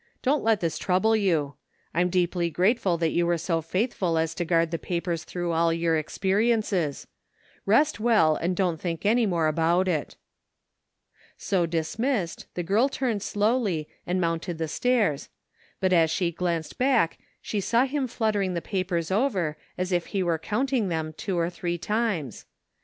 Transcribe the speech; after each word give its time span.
Don't 0.23 0.43
let 0.43 0.61
this 0.61 0.79
trouble 0.79 1.15
you* 1.15 1.53
Fm 1.93 2.09
deeply 2.09 2.49
grateful 2.49 2.97
that 2.97 3.11
you 3.11 3.27
were 3.27 3.37
so 3.37 3.61
faithful 3.61 4.17
as 4.17 4.33
to 4.33 4.43
guard 4.43 4.71
the 4.71 4.79
papers 4.79 5.23
through 5.23 5.51
all 5.51 5.71
your 5.71 5.95
experiences. 5.95 7.05
Rest 7.67 7.99
well 7.99 8.35
and 8.35 8.55
don't 8.55 8.81
think 8.81 9.05
any 9.05 9.27
more 9.27 9.45
about 9.45 9.87
it." 9.87 10.15
So 11.37 11.67
dismissed, 11.67 12.47
the 12.55 12.63
girl 12.63 12.89
timied 12.89 13.21
slowly 13.21 13.87
and 14.07 14.19
mounted 14.19 14.57
the 14.57 14.67
stairs, 14.67 15.29
but 15.79 15.93
as 15.93 16.09
she 16.09 16.31
glanced 16.31 16.79
back 16.79 17.19
she 17.39 17.59
saw 17.61 17.85
him 17.85 18.07
flutter 18.07 18.41
ing 18.41 18.55
the 18.55 18.59
papers 18.59 19.11
over 19.11 19.55
as 19.77 19.91
if 19.91 20.07
he 20.07 20.23
were 20.23 20.39
counting 20.39 20.87
them 20.87 21.13
two 21.13 21.37
or 21.37 21.51
three 21.51 21.77
times. 21.77 22.47